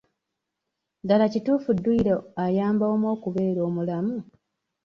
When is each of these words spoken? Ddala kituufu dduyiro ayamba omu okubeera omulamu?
Ddala 1.03 1.25
kituufu 1.33 1.69
dduyiro 1.77 2.15
ayamba 2.45 2.85
omu 2.93 3.07
okubeera 3.15 3.61
omulamu? 3.69 4.17